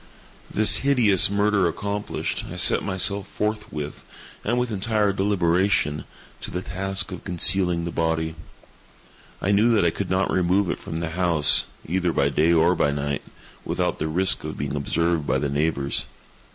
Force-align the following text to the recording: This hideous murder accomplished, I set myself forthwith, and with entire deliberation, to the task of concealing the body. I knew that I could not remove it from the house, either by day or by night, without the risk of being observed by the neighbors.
This 0.49 0.77
hideous 0.77 1.29
murder 1.29 1.67
accomplished, 1.67 2.43
I 2.51 2.55
set 2.55 2.81
myself 2.83 3.27
forthwith, 3.27 4.03
and 4.43 4.57
with 4.57 4.71
entire 4.71 5.13
deliberation, 5.13 6.05
to 6.41 6.49
the 6.49 6.63
task 6.63 7.11
of 7.11 7.23
concealing 7.23 7.85
the 7.85 7.91
body. 7.91 8.33
I 9.43 9.51
knew 9.51 9.69
that 9.75 9.85
I 9.85 9.91
could 9.91 10.09
not 10.09 10.31
remove 10.31 10.71
it 10.71 10.79
from 10.79 10.97
the 11.01 11.09
house, 11.11 11.67
either 11.85 12.11
by 12.11 12.29
day 12.29 12.51
or 12.51 12.73
by 12.73 12.89
night, 12.89 13.21
without 13.63 13.99
the 13.99 14.07
risk 14.07 14.43
of 14.43 14.57
being 14.57 14.75
observed 14.75 15.27
by 15.27 15.37
the 15.37 15.49
neighbors. 15.49 16.05